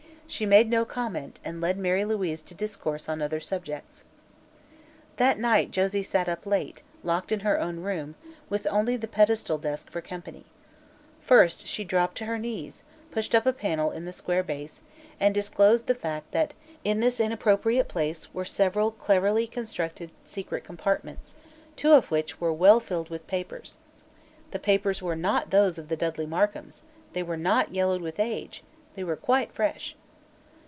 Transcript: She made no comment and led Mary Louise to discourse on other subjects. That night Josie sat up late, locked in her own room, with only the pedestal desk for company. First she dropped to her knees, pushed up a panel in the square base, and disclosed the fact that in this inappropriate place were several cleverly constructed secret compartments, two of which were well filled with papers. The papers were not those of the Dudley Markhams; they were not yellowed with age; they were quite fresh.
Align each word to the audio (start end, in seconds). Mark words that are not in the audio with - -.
She 0.27 0.45
made 0.45 0.69
no 0.69 0.85
comment 0.85 1.41
and 1.43 1.59
led 1.59 1.77
Mary 1.77 2.05
Louise 2.05 2.41
to 2.43 2.55
discourse 2.55 3.09
on 3.09 3.21
other 3.21 3.41
subjects. 3.41 4.05
That 5.17 5.37
night 5.37 5.71
Josie 5.71 6.03
sat 6.03 6.29
up 6.29 6.45
late, 6.45 6.83
locked 7.03 7.33
in 7.33 7.41
her 7.41 7.59
own 7.59 7.81
room, 7.81 8.15
with 8.47 8.65
only 8.71 8.95
the 8.95 9.09
pedestal 9.09 9.57
desk 9.57 9.91
for 9.91 9.99
company. 9.99 10.45
First 11.19 11.67
she 11.67 11.83
dropped 11.83 12.17
to 12.19 12.27
her 12.27 12.37
knees, 12.39 12.83
pushed 13.11 13.35
up 13.35 13.45
a 13.45 13.51
panel 13.51 13.91
in 13.91 14.05
the 14.05 14.13
square 14.13 14.41
base, 14.41 14.81
and 15.19 15.35
disclosed 15.35 15.87
the 15.87 15.93
fact 15.95 16.31
that 16.31 16.53
in 16.85 17.01
this 17.01 17.19
inappropriate 17.19 17.89
place 17.89 18.33
were 18.33 18.45
several 18.45 18.91
cleverly 18.91 19.45
constructed 19.47 20.11
secret 20.23 20.63
compartments, 20.63 21.35
two 21.75 21.91
of 21.91 22.09
which 22.09 22.39
were 22.39 22.53
well 22.53 22.79
filled 22.79 23.09
with 23.09 23.27
papers. 23.27 23.79
The 24.51 24.59
papers 24.59 25.01
were 25.01 25.17
not 25.17 25.49
those 25.49 25.77
of 25.77 25.89
the 25.89 25.97
Dudley 25.97 26.25
Markhams; 26.25 26.83
they 27.11 27.21
were 27.21 27.35
not 27.35 27.73
yellowed 27.73 28.01
with 28.01 28.17
age; 28.17 28.63
they 28.95 29.03
were 29.03 29.17
quite 29.17 29.51
fresh. 29.51 29.97